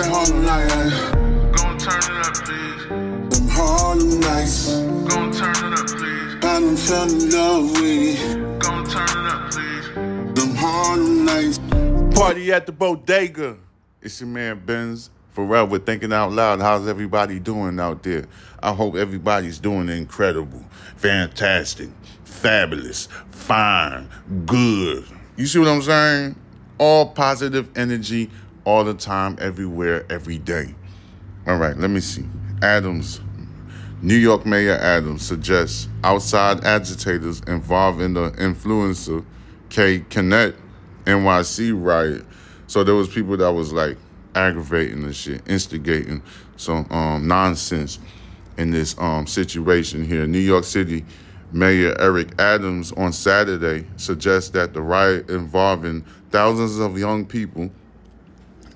[0.00, 1.52] that Harlem night.
[1.56, 3.38] Gon' turn it up, please.
[3.38, 4.76] Them Harlem nights.
[5.08, 6.34] Gon' turn it up, please.
[6.36, 8.60] I done fell in love with it.
[8.60, 9.86] Gon' turn it up, please.
[10.34, 11.58] Them Harlem nights.
[12.18, 13.58] Party at the bodega.
[14.00, 16.60] It's your man Benz Forever thinking out loud.
[16.60, 18.26] How's everybody doing out there?
[18.62, 20.64] I hope everybody's doing incredible,
[20.96, 21.88] fantastic,
[22.24, 24.08] fabulous, fine,
[24.44, 25.04] good.
[25.36, 26.36] You see what I'm saying?
[26.78, 28.28] All positive energy
[28.64, 30.74] all the time, everywhere, every day.
[31.46, 32.24] All right, let me see.
[32.62, 33.20] Adams,
[34.02, 39.24] New York Mayor Adams suggests outside agitators involved in the influencer
[39.68, 40.58] K Connect
[41.04, 42.24] NYC riot.
[42.66, 43.96] So there was people that was like
[44.34, 46.22] aggravating the shit, instigating
[46.56, 47.98] some um, nonsense
[48.56, 50.26] in this um, situation here.
[50.26, 51.04] New York City
[51.52, 57.70] Mayor Eric Adams on Saturday suggests that the riot involving thousands of young people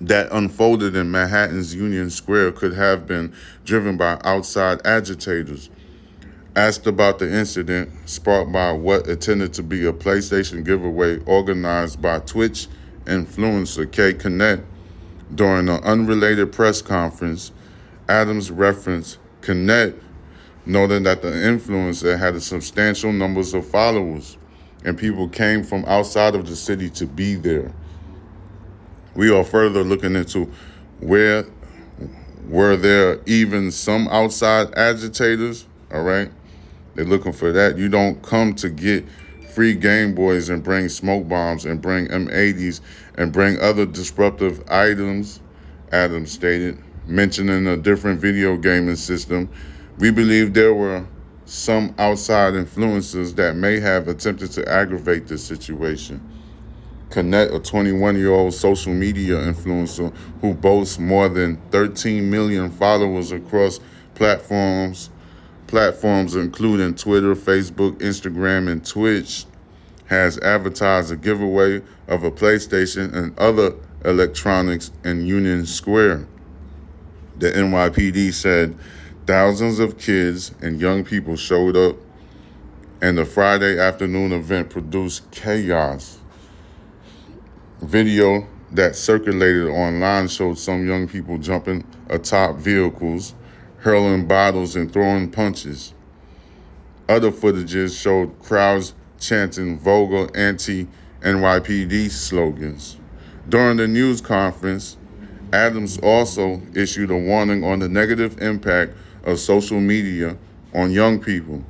[0.01, 5.69] that unfolded in Manhattan's Union Square could have been driven by outside agitators.
[6.55, 12.19] Asked about the incident sparked by what attended to be a PlayStation giveaway organized by
[12.19, 12.67] Twitch
[13.05, 14.63] influencer K Connect
[15.33, 17.51] during an unrelated press conference,
[18.07, 20.01] Adams referenced Connect,
[20.65, 24.37] noting that the influencer had a substantial numbers of followers
[24.83, 27.73] and people came from outside of the city to be there.
[29.15, 30.51] We are further looking into
[30.99, 31.45] where
[32.49, 36.29] were there even some outside agitators, all right?
[36.95, 37.77] They're looking for that.
[37.77, 39.05] You don't come to get
[39.53, 42.81] free Game Boys and bring smoke bombs and bring M80s
[43.17, 45.39] and bring other disruptive items,
[45.93, 46.77] Adams stated,
[47.07, 49.49] mentioning a different video gaming system.
[49.97, 51.07] We believe there were
[51.45, 56.21] some outside influences that may have attempted to aggravate this situation.
[57.09, 63.31] Connect, a 21 year old social media influencer who boasts more than 13 million followers
[63.31, 63.79] across
[64.15, 65.09] platforms,
[65.67, 69.45] platforms including Twitter, Facebook, Instagram, and Twitch,
[70.05, 76.27] has advertised a giveaway of a PlayStation and other electronics in Union Square.
[77.37, 78.77] The NYPD said
[79.25, 81.97] thousands of kids and young people showed up,
[83.01, 86.19] and the Friday afternoon event produced chaos.
[87.85, 93.35] Video that circulated online showed some young people jumping atop vehicles,
[93.77, 95.93] hurling bottles, and throwing punches.
[97.07, 100.87] Other footages showed crowds chanting vulgar anti
[101.21, 102.97] NYPD slogans.
[103.47, 104.97] During the news conference,
[105.53, 108.93] Adams also issued a warning on the negative impact
[109.23, 110.37] of social media
[110.73, 111.63] on young people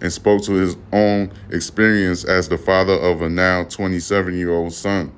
[0.00, 4.72] and spoke to his own experience as the father of a now 27 year old
[4.72, 5.12] son.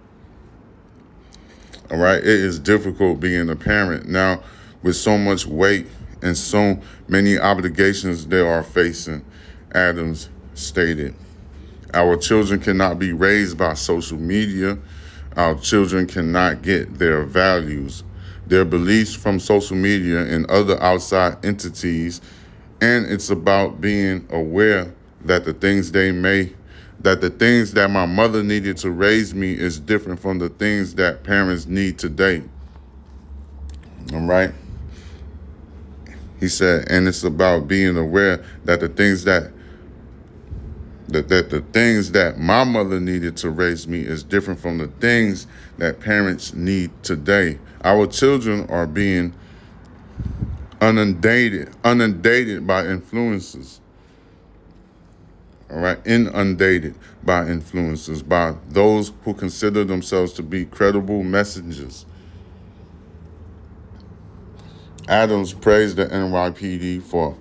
[1.91, 4.43] All right, it is difficult being a parent now
[4.81, 5.89] with so much weight
[6.23, 6.79] and so
[7.09, 9.25] many obligations they are facing,
[9.75, 11.17] Adams stated.
[11.93, 14.79] Our children cannot be raised by social media.
[15.37, 18.05] Our children cannot get their values,
[18.47, 22.21] their beliefs from social media and other outside entities.
[22.81, 26.53] And it's about being aware that the things they may
[27.01, 30.95] that the things that my mother needed to raise me is different from the things
[30.97, 32.43] that parents need today.
[34.13, 34.53] All right.
[36.39, 39.53] He said, and it's about being aware that the things that
[41.09, 44.87] that, that the things that my mother needed to raise me is different from the
[44.87, 47.59] things that parents need today.
[47.83, 49.35] Our children are being
[50.81, 53.80] inundated, inundated by influences
[55.71, 62.07] all right, inundated by influencers, by those who consider themselves to be credible messengers.
[65.09, 67.37] Adams praised the NYPD for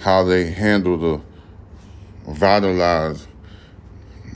[0.00, 1.20] how they handle the
[2.32, 3.28] vitalized,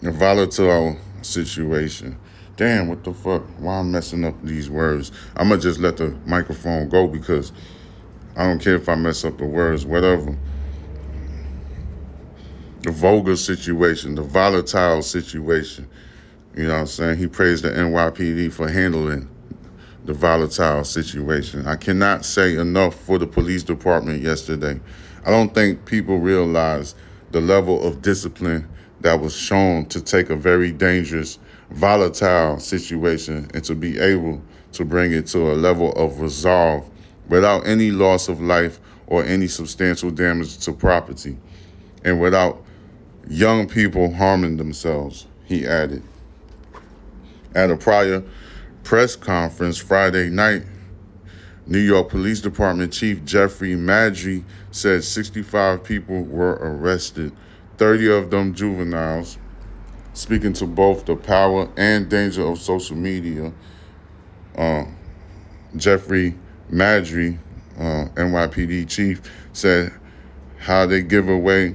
[0.02, 2.18] volatile situation.
[2.56, 3.42] Damn, what the fuck?
[3.58, 5.10] Why I'm messing up these words?
[5.34, 7.52] I'm gonna just let the microphone go because
[8.36, 10.36] I don't care if I mess up the words, whatever
[12.82, 15.88] the vulgar situation, the volatile situation.
[16.56, 17.18] You know what I'm saying?
[17.18, 19.28] He praised the NYPD for handling
[20.04, 21.66] the volatile situation.
[21.66, 24.80] I cannot say enough for the police department yesterday.
[25.24, 26.96] I don't think people realize
[27.30, 28.68] the level of discipline
[29.00, 31.38] that was shown to take a very dangerous,
[31.70, 34.42] volatile situation and to be able
[34.72, 36.88] to bring it to a level of resolve
[37.28, 41.36] without any loss of life or any substantial damage to property
[42.04, 42.61] and without
[43.28, 46.02] young people harming themselves, he added.
[47.54, 48.22] At a prior
[48.82, 50.64] press conference Friday night,
[51.66, 57.32] New York Police Department Chief Jeffrey Maddrey said 65 people were arrested,
[57.76, 59.38] 30 of them juveniles.
[60.14, 63.52] Speaking to both the power and danger of social media,
[64.56, 64.84] uh,
[65.76, 66.34] Jeffrey
[66.70, 67.38] Maddrey,
[67.78, 69.22] uh, NYPD chief,
[69.52, 69.92] said
[70.58, 71.74] how they give away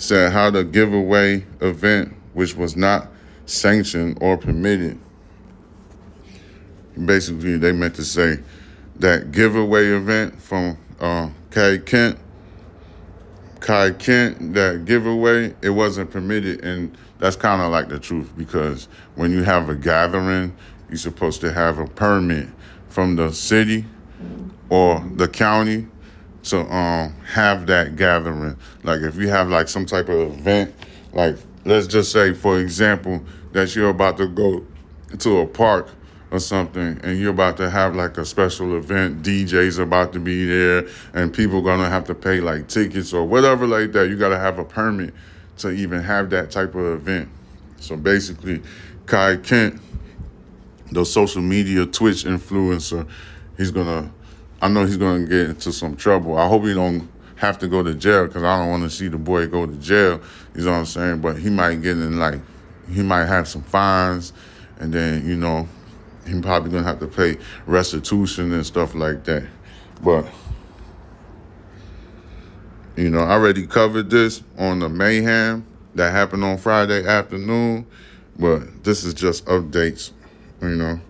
[0.00, 3.08] said how the giveaway event, which was not
[3.44, 4.98] sanctioned or permitted,
[7.04, 8.38] basically they meant to say
[8.96, 12.18] that giveaway event from uh, Kai Kent,
[13.60, 18.88] Kai Kent, that giveaway, it wasn't permitted, and that's kind of like the truth because
[19.16, 20.56] when you have a gathering,
[20.88, 22.48] you're supposed to have a permit
[22.88, 23.84] from the city
[24.70, 25.86] or the county
[26.44, 28.56] to um have that gathering.
[28.82, 30.74] Like if you have like some type of event,
[31.12, 33.22] like let's just say for example
[33.52, 34.64] that you're about to go
[35.18, 35.90] to a park
[36.30, 40.46] or something and you're about to have like a special event, DJ's about to be
[40.46, 44.08] there and people gonna have to pay like tickets or whatever like that.
[44.08, 45.12] You gotta have a permit
[45.58, 47.28] to even have that type of event.
[47.78, 48.62] So basically
[49.06, 49.80] Kai Kent,
[50.92, 53.08] the social media Twitch influencer,
[53.56, 54.12] he's gonna
[54.62, 56.36] I know he's going to get into some trouble.
[56.36, 59.08] I hope he don't have to go to jail because I don't want to see
[59.08, 60.20] the boy go to jail.
[60.54, 61.20] You know what I'm saying?
[61.20, 62.40] But he might get in like,
[62.90, 64.32] he might have some fines,
[64.78, 65.66] and then you know,
[66.26, 69.46] he probably gonna have to pay restitution and stuff like that.
[70.02, 70.26] But
[72.96, 77.86] you know, I already covered this on the mayhem that happened on Friday afternoon,
[78.38, 80.12] but this is just updates.
[80.60, 81.00] You know,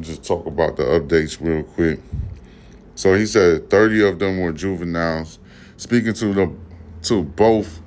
[0.00, 2.00] just talk about the updates real quick.
[2.98, 5.38] So he said 30 of them were juveniles.
[5.76, 6.52] Speaking to the
[7.02, 7.80] to both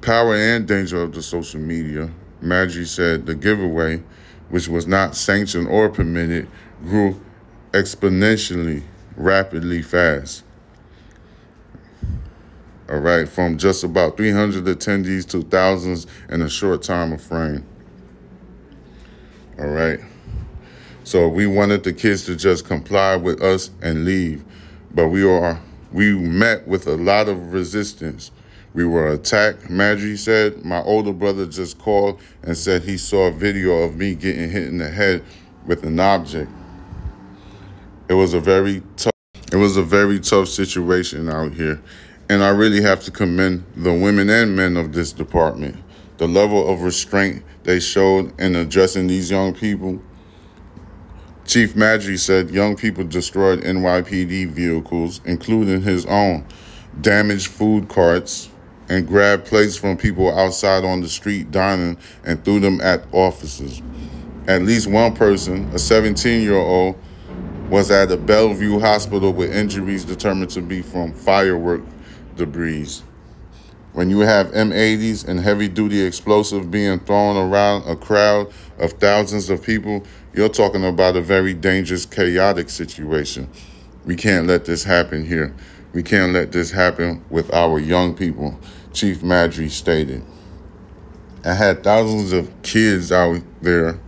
[0.00, 2.10] power and danger of the social media,
[2.42, 4.02] Maddrey said the giveaway,
[4.48, 6.48] which was not sanctioned or permitted,
[6.80, 7.20] grew
[7.72, 8.82] exponentially
[9.14, 10.42] rapidly fast.
[12.88, 17.66] All right, from just about 300 attendees to thousands in a short time frame.
[19.58, 20.00] All right.
[21.06, 24.42] So we wanted the kids to just comply with us and leave,
[24.92, 25.62] but we are
[25.92, 28.32] we met with a lot of resistance.
[28.74, 29.68] We were attacked.
[29.68, 34.16] Maddrey said my older brother just called and said he saw a video of me
[34.16, 35.22] getting hit in the head
[35.64, 36.50] with an object.
[38.08, 39.12] It was a very tough
[39.52, 41.80] it was a very tough situation out here.
[42.28, 45.76] And I really have to commend the women and men of this department.
[46.18, 50.02] The level of restraint they showed in addressing these young people
[51.46, 56.44] Chief Maddrey said young people destroyed NYPD vehicles, including his own,
[57.00, 58.50] damaged food carts,
[58.88, 63.80] and grabbed plates from people outside on the street dining and threw them at officers.
[64.48, 66.96] At least one person, a 17 year old,
[67.70, 71.82] was at the Bellevue hospital with injuries determined to be from firework
[72.36, 73.02] debris.
[73.92, 79.48] When you have M80s and heavy duty explosive being thrown around a crowd of thousands
[79.48, 80.02] of people,
[80.36, 83.48] you're talking about a very dangerous, chaotic situation.
[84.04, 85.54] We can't let this happen here.
[85.94, 88.60] We can't let this happen with our young people,
[88.92, 90.22] Chief Maddrey stated.
[91.42, 93.98] I had thousands of kids out there.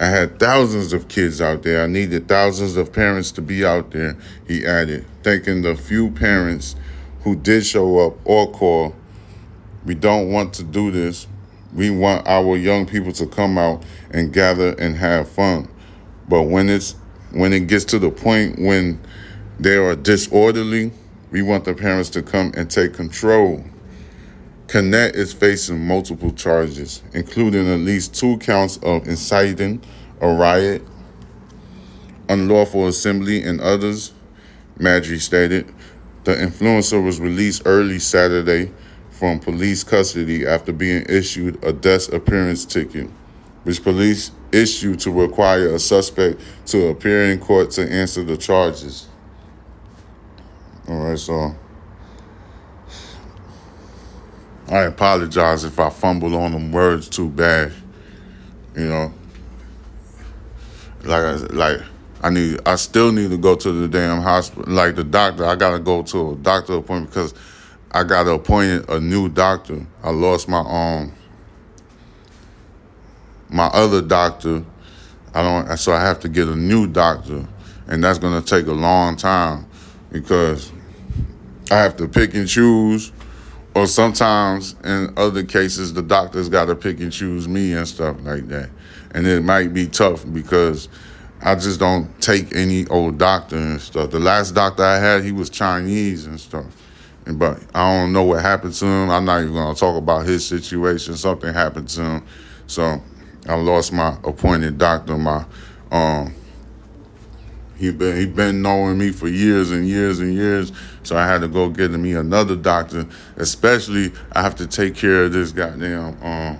[0.00, 1.84] I had thousands of kids out there.
[1.84, 4.16] I needed thousands of parents to be out there,
[4.48, 6.74] he added, thanking the few parents
[7.20, 8.96] who did show up or call.
[9.84, 11.28] We don't want to do this.
[11.74, 15.68] We want our young people to come out and gather and have fun.
[16.28, 16.96] But when it's
[17.32, 19.00] when it gets to the point when
[19.58, 20.92] they are disorderly,
[21.30, 23.64] we want the parents to come and take control.
[24.68, 29.82] Connect is facing multiple charges, including at least two counts of inciting
[30.20, 30.82] a riot,
[32.28, 34.12] unlawful assembly, and others.
[34.78, 35.72] Maddrey stated.
[36.24, 38.72] The influencer was released early Saturday
[39.18, 43.08] from police custody after being issued a desk appearance ticket,
[43.64, 49.08] which police issued to require a suspect to appear in court to answer the charges.
[50.86, 51.54] All right, so
[54.68, 57.72] I apologize if I fumbled on them words too bad.
[58.76, 59.14] You know,
[61.04, 61.80] like like
[62.22, 64.70] I need, I still need to go to the damn hospital.
[64.70, 67.32] Like the doctor, I gotta go to a doctor appointment because
[67.92, 69.86] I got appointed a new doctor.
[70.02, 71.12] I lost my um
[73.48, 74.64] my other doctor.
[75.34, 77.46] I don't, so I have to get a new doctor,
[77.88, 79.66] and that's gonna take a long time
[80.10, 80.72] because
[81.70, 83.12] I have to pick and choose
[83.74, 88.16] or sometimes in other cases the doctors got to pick and choose me and stuff
[88.22, 88.70] like that
[89.16, 90.88] and it might be tough because
[91.40, 94.10] I just don't take any old doctor and stuff.
[94.10, 96.66] The last doctor I had, he was Chinese and stuff.
[97.28, 99.10] But I don't know what happened to him.
[99.10, 101.16] I'm not even gonna talk about his situation.
[101.16, 102.26] Something happened to him,
[102.66, 103.02] so
[103.48, 105.16] I lost my appointed doctor.
[105.16, 105.44] My
[105.90, 106.34] um,
[107.76, 110.70] he been he been knowing me for years and years and years.
[111.02, 113.06] So I had to go get me another doctor.
[113.36, 116.58] Especially I have to take care of this goddamn um,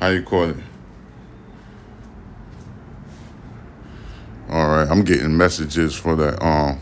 [0.00, 0.56] how you call it?
[4.48, 6.80] All right, I'm getting messages for that um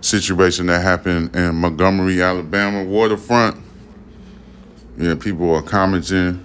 [0.00, 3.62] situation that happened in Montgomery, Alabama waterfront.
[4.96, 6.44] Yeah, people are commenting.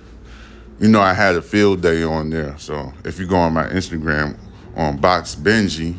[0.79, 2.57] You know, I had a field day on there.
[2.57, 4.37] So if you go on my Instagram
[4.75, 5.95] on Box Benji,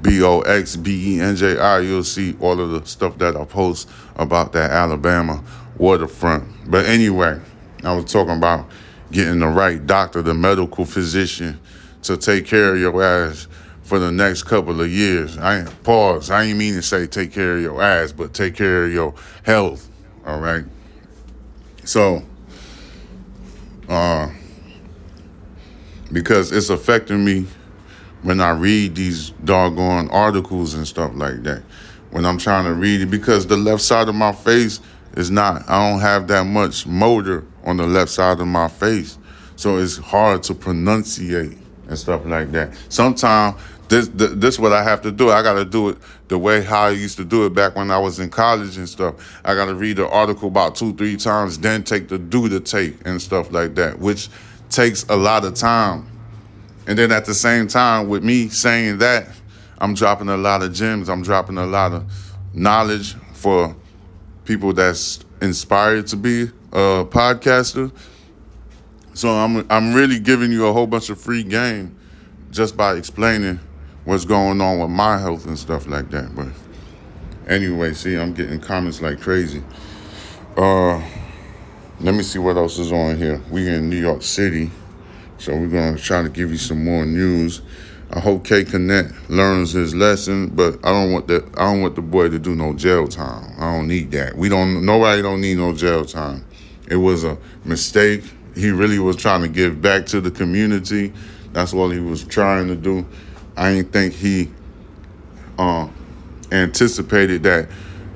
[0.00, 3.36] B O X B E N J I, you'll see all of the stuff that
[3.36, 5.42] I post about that Alabama
[5.78, 6.70] waterfront.
[6.70, 7.40] But anyway,
[7.82, 8.68] I was talking about
[9.10, 11.58] getting the right doctor, the medical physician,
[12.02, 13.48] to take care of your ass
[13.84, 15.38] for the next couple of years.
[15.38, 16.30] I pause.
[16.30, 19.14] I ain't mean to say take care of your ass, but take care of your
[19.44, 19.88] health.
[20.26, 20.64] All right.
[21.84, 22.22] So,
[23.88, 24.30] uh,
[26.10, 27.46] because it's affecting me
[28.22, 31.62] when I read these doggone articles and stuff like that.
[32.10, 34.80] When I'm trying to read it, because the left side of my face
[35.14, 39.18] is not, I don't have that much motor on the left side of my face.
[39.56, 42.76] So it's hard to pronunciate and stuff like that.
[42.88, 45.30] Sometimes this this what I have to do.
[45.30, 45.98] I got to do it
[46.28, 48.88] the way how I used to do it back when I was in college and
[48.88, 49.40] stuff.
[49.44, 52.60] I got to read the article about two three times, then take the do the
[52.60, 54.28] take and stuff like that, which
[54.70, 56.10] takes a lot of time.
[56.86, 59.28] And then at the same time, with me saying that,
[59.78, 61.08] I'm dropping a lot of gems.
[61.08, 62.04] I'm dropping a lot of
[62.52, 63.74] knowledge for
[64.44, 67.92] people that's inspired to be a podcaster.
[69.14, 71.96] So I'm I'm really giving you a whole bunch of free game
[72.50, 73.60] just by explaining
[74.04, 76.34] what's going on with my health and stuff like that.
[76.34, 76.48] But
[77.46, 79.62] anyway, see, I'm getting comments like crazy.
[80.56, 81.00] Uh,
[82.00, 83.40] let me see what else is on here.
[83.50, 84.72] We in New York City,
[85.38, 87.62] so we're gonna try to give you some more news.
[88.10, 91.44] I hope K Connect learns his lesson, but I don't want that.
[91.56, 93.54] I don't want the boy to do no jail time.
[93.58, 94.36] I don't need that.
[94.36, 94.84] We don't.
[94.84, 96.44] Nobody don't need no jail time.
[96.88, 98.24] It was a mistake.
[98.54, 101.12] He really was trying to give back to the community.
[101.52, 103.06] That's what he was trying to do.
[103.56, 104.50] I didn't think he
[105.58, 105.88] uh,
[106.50, 107.68] anticipated that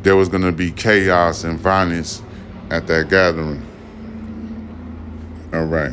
[0.03, 2.23] there was going to be chaos and violence
[2.71, 3.67] at that gathering.
[5.53, 5.93] All right.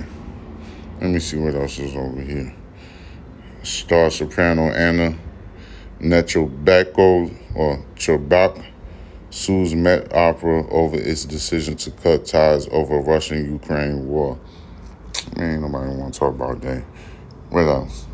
[1.02, 2.54] Let me see what else is over here.
[3.64, 5.18] Star soprano Anna
[6.00, 8.66] Netrebko or Trebek
[9.36, 14.40] sues Met Opera over its decision to cut ties over Russian-Ukraine war.
[15.36, 16.82] Man, nobody want to talk about that.
[17.50, 18.08] What else?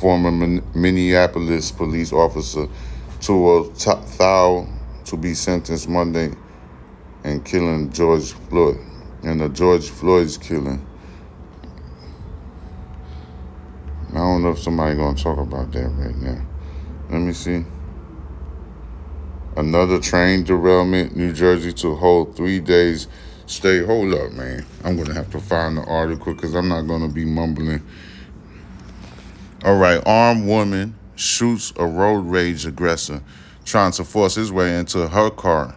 [0.00, 0.32] Former
[0.74, 2.66] Minneapolis police officer
[3.20, 4.68] Tou Thao
[5.04, 6.32] to be sentenced Monday
[7.22, 8.78] and killing George Floyd
[9.22, 10.84] and the George Floyd's killing.
[14.10, 16.44] I don't know if somebody gonna talk about that right now.
[17.10, 17.64] Let me see.
[19.56, 23.06] Another train derailment, New Jersey to hold three days
[23.46, 23.84] stay.
[23.84, 24.64] Hold up, man.
[24.82, 27.82] I'm gonna have to find the article because I'm not gonna be mumbling.
[29.64, 33.22] All right, armed woman shoots a road rage aggressor
[33.64, 35.74] trying to force his way into her car.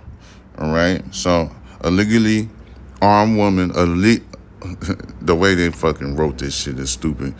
[0.57, 1.51] All right, so
[1.83, 2.49] illegally
[3.01, 4.23] armed woman, elite.
[5.21, 7.33] the way they fucking wrote this shit is stupid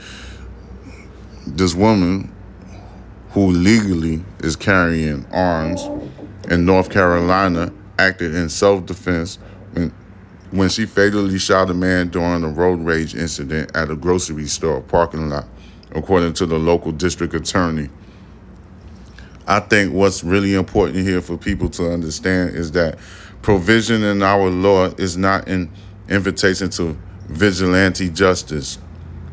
[1.56, 2.29] this woman
[3.32, 5.82] who legally is carrying arms
[6.50, 9.39] in North Carolina acted in self-defense
[9.74, 9.94] when
[10.51, 14.82] when she fatally shot a man during a road rage incident at a grocery store
[14.82, 15.46] parking lot,
[15.92, 17.89] according to the local district attorney.
[19.46, 22.98] I think what's really important here for people to understand is that
[23.42, 25.72] provision in our law is not an
[26.10, 28.77] invitation to vigilante justice,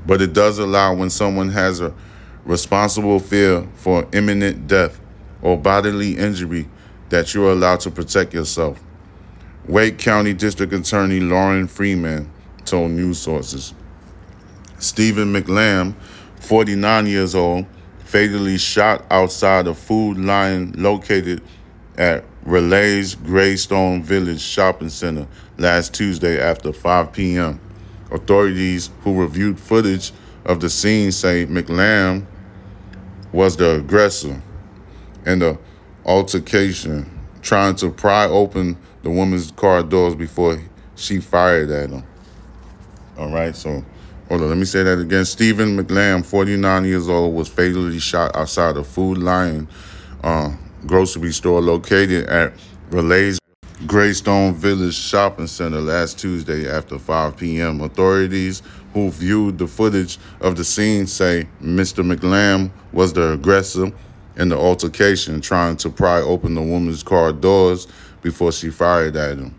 [0.06, 1.94] but it does allow when someone has a
[2.44, 5.00] responsible fear for imminent death
[5.42, 6.68] or bodily injury
[7.11, 8.82] that you are allowed to protect yourself.
[9.66, 12.30] Wake County District Attorney Lorrin Freeman
[12.64, 13.75] told news sources.
[14.78, 15.94] Stephen McLamb,
[16.40, 17.66] 49 years old,
[18.00, 21.42] fatally shot outside a Food Lion located
[21.96, 27.61] at Raleigh's Greystone Village Shopping Center last Tuesday after 5 p.m.
[28.11, 30.12] Authorities who reviewed footage
[30.44, 32.26] of the scene say McLamb
[33.32, 34.42] was the aggressor
[35.25, 35.58] and the
[36.04, 37.11] altercation,
[37.42, 40.61] trying to pry open the woman's car doors before
[40.96, 42.04] she fired at him.
[43.18, 43.84] All right, so
[44.28, 45.25] hold on, let me say that again.
[45.25, 49.68] Stephen McLamb, 49 years old, was fatally shot outside a Food Lion
[50.23, 50.54] uh,
[50.87, 52.52] grocery store located at
[52.90, 53.38] Raleigh's
[53.87, 57.80] Greystone Village Shopping Center last Tuesday after 5 p.m.
[57.80, 58.62] Authorities
[58.94, 62.04] who viewed the footage of the scene say Mr.
[62.04, 63.92] McLamb was the aggressor
[64.37, 67.87] in the altercation, trying to pry open the woman's car doors
[68.23, 69.55] before she fired at him.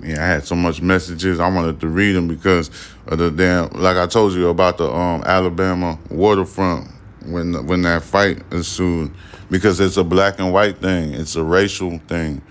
[0.00, 1.40] Yeah, I had so much messages.
[1.40, 2.70] I wanted to read them because
[3.06, 6.88] of the damn, like I told you about the um, Alabama waterfront
[7.24, 9.12] when when that fight ensued,
[9.50, 11.14] because it's a black and white thing.
[11.14, 12.42] It's a racial thing,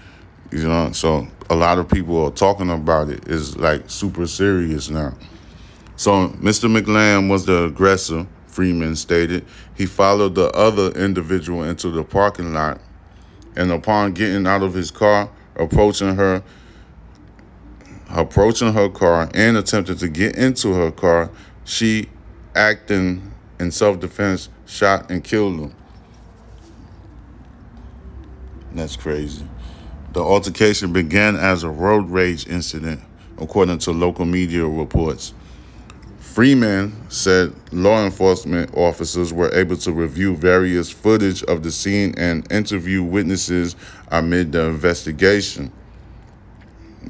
[0.52, 0.92] you know.
[0.94, 3.24] So a lot of people are talking about it.
[3.28, 5.14] It's like super serious now.
[5.96, 6.76] So Mr.
[6.76, 8.26] McLamb was the aggressor.
[8.54, 9.46] Freeman stated
[9.76, 12.80] he followed the other individual into the parking lot,
[13.56, 16.44] and upon getting out of his car, approaching her
[18.10, 21.32] approaching her car and attempting to get into her car,
[21.66, 22.10] she,
[22.56, 25.76] acting in self defense, shot and killed him.
[28.74, 29.48] That's crazy.
[30.14, 33.02] The altercation began as a road rage incident,
[33.40, 35.34] according to local media reports.
[36.34, 42.52] Freeman said law enforcement officers were able to review various footage of the scene and
[42.52, 43.75] interview witnesses
[44.08, 45.72] amid the investigation.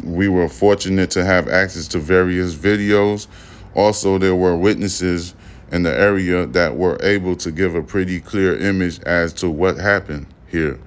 [0.04, 3.28] We were fortunate to have access to various videos.
[3.76, 5.36] Also, there were witnesses
[5.72, 9.78] in the area that were able to give a pretty clear image as to what
[9.78, 10.78] happened here,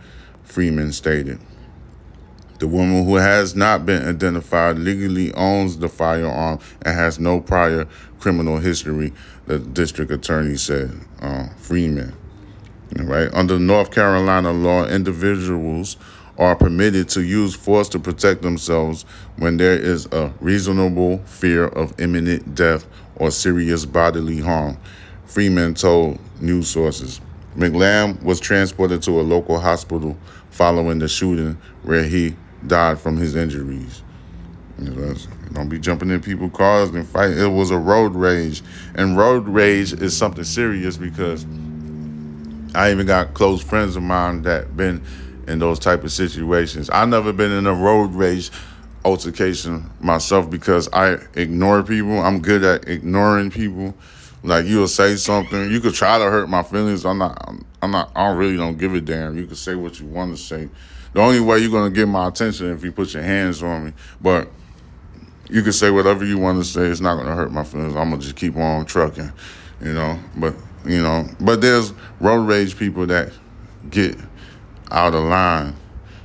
[0.43, 1.41] Freeman stated.
[2.59, 7.87] The woman who has not been identified legally owns the firearm and has no prior
[8.19, 9.13] criminal history,
[9.47, 12.15] the district attorney said, uh, Freeman.
[12.97, 13.29] Right?
[13.35, 15.99] Under North Carolina law, individuals
[16.39, 19.05] are permitted to use force to protect themselves
[19.37, 22.87] when there is a reasonable fear of imminent death
[23.17, 24.77] or serious bodily harm,
[25.27, 27.21] Freeman told news sources.
[27.57, 30.17] McLamb was transported to a local hospital
[30.51, 32.37] following the shooting where he
[32.69, 34.03] died from his injuries.
[35.53, 37.31] Don't be jumping in people's cars and fight.
[37.31, 38.63] It was a road rage,
[38.95, 41.45] and road rage is something serious because
[42.75, 45.03] I even got close friends of mine that been
[45.49, 46.91] in those type of situations.
[46.91, 48.51] I never been in a road rage
[49.05, 52.19] altercation myself because I ignore people.
[52.19, 53.95] I'm good at ignoring people.
[54.43, 57.07] Like you'll say something, you could try to hurt my feelings.
[57.07, 57.43] I'm not.
[57.49, 58.13] I'm, I'm not.
[58.15, 59.39] I really don't give a damn.
[59.39, 60.69] You can say what you want to say.
[61.13, 63.93] The only way you're gonna get my attention if you put your hands on me.
[64.21, 64.49] But
[65.49, 66.83] you can say whatever you want to say.
[66.87, 67.97] It's not gonna hurt my feelings.
[67.97, 69.33] I'm gonna just keep on trucking,
[69.81, 70.19] you know.
[70.37, 73.33] But you know, but there's road rage people that
[73.91, 74.17] get
[74.91, 75.75] out of line,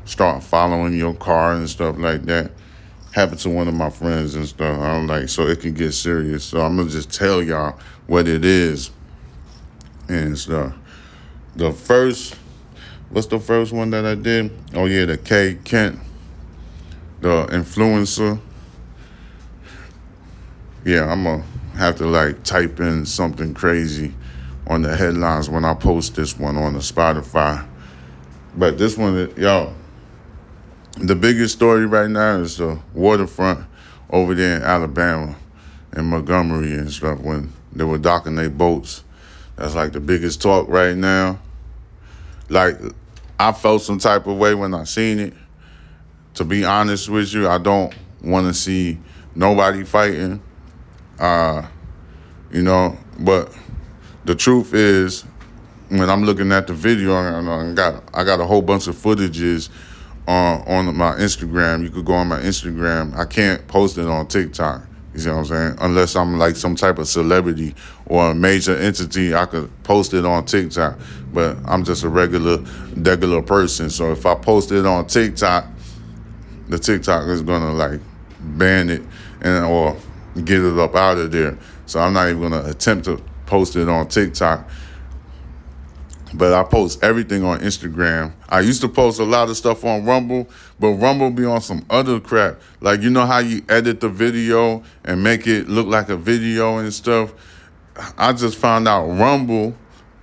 [0.05, 2.51] start following your car and stuff like that.
[3.11, 4.79] Happened to one of my friends and stuff.
[4.79, 6.45] I'm like, so it can get serious.
[6.45, 8.91] So I'm gonna just tell y'all what it is
[10.07, 10.73] and stuff.
[11.55, 12.35] The first,
[13.11, 14.51] what's the first one that I did?
[14.73, 15.99] Oh yeah, the K Kent,
[17.19, 18.39] the influencer.
[20.83, 21.43] Yeah, I'm gonna
[21.75, 24.13] have to like type in something crazy
[24.67, 27.67] on the headlines when I post this one on the Spotify.
[28.55, 29.73] But this one, y'all,
[30.97, 33.65] the biggest story right now is the waterfront
[34.09, 35.35] over there in Alabama
[35.93, 39.03] and Montgomery and stuff when they were docking their boats.
[39.55, 41.39] That's like the biggest talk right now.
[42.49, 42.77] Like,
[43.41, 45.33] I felt some type of way when I seen it.
[46.35, 47.91] To be honest with you, I don't
[48.23, 48.99] want to see
[49.33, 50.41] nobody fighting.
[51.19, 51.65] Uh,
[52.51, 53.51] you know, but
[54.25, 55.23] the truth is,
[55.89, 59.69] when I'm looking at the video, I got I got a whole bunch of footages
[60.27, 61.81] on on my Instagram.
[61.81, 63.15] You could go on my Instagram.
[63.17, 64.83] I can't post it on TikTok.
[65.13, 65.77] You see what I'm saying?
[65.79, 70.25] Unless I'm like some type of celebrity or a major entity, I could post it
[70.25, 70.97] on TikTok.
[71.33, 72.57] But I'm just a regular,
[72.95, 73.89] regular person.
[73.89, 75.65] So if I post it on TikTok,
[76.69, 77.99] the TikTok is gonna like
[78.39, 79.03] ban it
[79.41, 79.97] and or
[80.45, 81.57] get it up out of there.
[81.85, 84.69] So I'm not even gonna attempt to post it on TikTok
[86.33, 88.33] but I post everything on Instagram.
[88.47, 91.85] I used to post a lot of stuff on Rumble, but Rumble be on some
[91.89, 92.61] other crap.
[92.79, 96.77] Like you know how you edit the video and make it look like a video
[96.77, 97.33] and stuff.
[98.17, 99.75] I just found out Rumble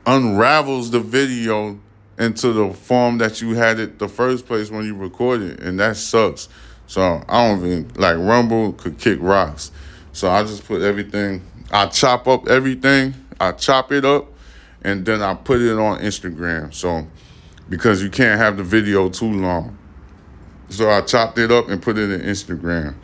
[0.06, 1.78] unravels the video
[2.18, 5.96] into the form that you had it the first place when you recorded, and that
[5.96, 6.48] sucks.
[6.86, 9.70] So I don't even like Rumble could kick rocks.
[10.12, 11.42] So I just put everything.
[11.70, 13.14] I chop up everything.
[13.38, 14.32] I chop it up
[14.88, 16.72] and then I put it on Instagram.
[16.72, 17.06] So
[17.68, 19.76] because you can't have the video too long.
[20.70, 22.94] So I chopped it up and put it in Instagram.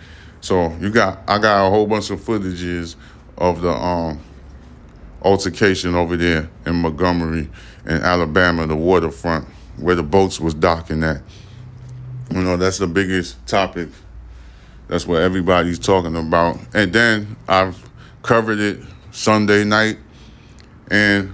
[0.41, 2.97] So you got I got a whole bunch of footages
[3.37, 4.19] of the um
[5.23, 7.51] altercation over there in Montgomery
[7.85, 11.23] in Alabama, the waterfront, where the boats was docking at.
[12.31, 13.89] You know, that's the biggest topic.
[14.89, 16.59] That's what everybody's talking about.
[16.73, 17.91] And then I've
[18.23, 19.99] covered it Sunday night
[20.91, 21.33] and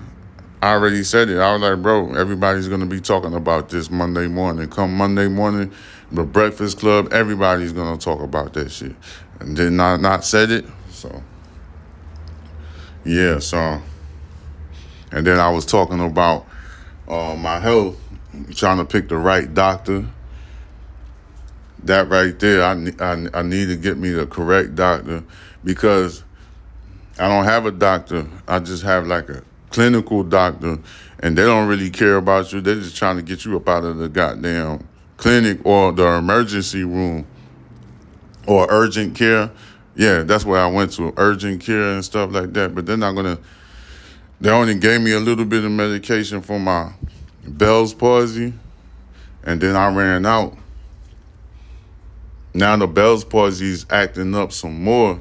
[0.62, 1.38] I already said it.
[1.38, 4.68] I was like, bro, everybody's gonna be talking about this Monday morning.
[4.68, 5.72] Come Monday morning,
[6.12, 8.94] the Breakfast Club, everybody's gonna talk about that shit.
[9.38, 11.22] And then I not said it, so
[13.04, 13.80] yeah, so
[15.12, 16.46] and then I was talking about
[17.08, 17.96] uh, my health,
[18.54, 20.06] trying to pick the right doctor.
[21.84, 25.24] That right there, I, I, I need to get me the correct doctor
[25.64, 26.22] because
[27.18, 28.28] I don't have a doctor.
[28.46, 30.78] I just have like a clinical doctor,
[31.20, 32.60] and they don't really care about you.
[32.60, 36.84] They're just trying to get you up out of the goddamn clinic or the emergency
[36.84, 37.26] room
[38.46, 39.50] or urgent care.
[39.94, 42.74] Yeah, that's where I went to urgent care and stuff like that.
[42.74, 43.38] But they're not gonna.
[44.40, 46.92] They only gave me a little bit of medication for my
[47.46, 48.54] Bell's palsy,
[49.44, 50.56] and then I ran out.
[52.54, 55.20] Now the Bell's palsy is acting up some more,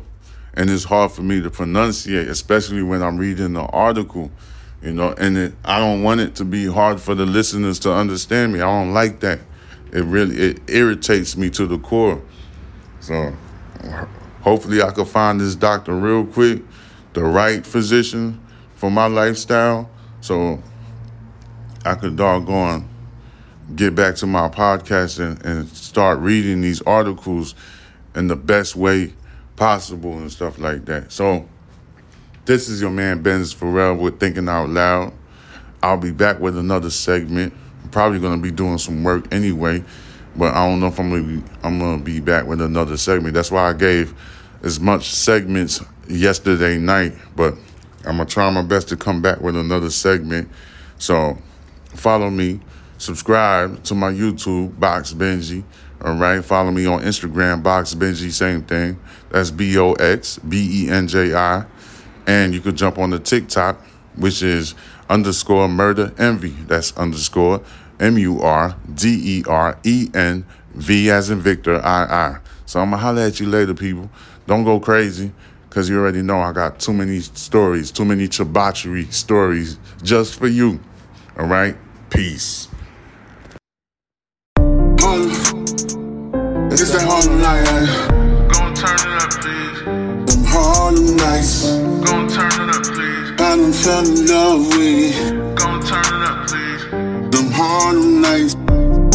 [0.53, 4.31] and it's hard for me to pronunciate, especially when I'm reading the article.
[4.81, 7.93] You know, and it, I don't want it to be hard for the listeners to
[7.93, 8.61] understand me.
[8.61, 9.39] I don't like that.
[9.91, 12.21] It really it irritates me to the core.
[13.01, 13.35] So
[14.41, 16.61] hopefully I can find this doctor real quick,
[17.13, 18.41] the right physician
[18.75, 19.89] for my lifestyle,
[20.21, 20.61] so
[21.85, 22.87] I could doggone
[23.75, 27.53] get back to my podcast and, and start reading these articles
[28.15, 29.13] in the best way
[29.59, 31.11] possible and stuff like that.
[31.11, 31.45] So
[32.45, 35.13] this is your man Benz Pharrell with Thinking Out Loud.
[35.83, 37.53] I'll be back with another segment.
[37.83, 39.83] I'm probably gonna be doing some work anyway,
[40.37, 43.33] but I don't know if I'm gonna be I'm gonna be back with another segment.
[43.33, 44.13] That's why I gave
[44.63, 47.55] as much segments yesterday night, but
[48.05, 50.49] I'm gonna try my best to come back with another segment.
[50.99, 51.37] So
[51.95, 52.61] follow me,
[52.97, 55.65] subscribe to my YouTube, Box Benji.
[56.01, 58.97] All right, follow me on Instagram, Box Benji, same thing.
[59.31, 61.65] That's B O X B E N J I.
[62.25, 63.85] And you could jump on the TikTok,
[64.15, 64.75] which is
[65.09, 66.51] underscore murder envy.
[66.67, 67.61] That's underscore
[67.99, 72.37] M U R D E R E N V as in Victor I I.
[72.65, 74.09] So I'm gonna holler at you later, people.
[74.47, 75.33] Don't go crazy,
[75.69, 80.47] cause you already know I got too many stories, too many chibachiri stories just for
[80.47, 80.79] you.
[81.37, 81.75] All right,
[82.09, 82.68] peace.
[86.91, 88.49] It's that Harlem night?
[88.51, 90.33] Gon' turn it up, please.
[90.33, 91.69] Them Harlem nights.
[92.03, 93.31] Gon' turn it up, please.
[93.33, 95.55] I done fell in love with it.
[95.55, 96.83] Gon' turn it up, please.
[97.29, 98.55] Them Harlem nights.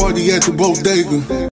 [0.00, 1.50] Party at the bodega.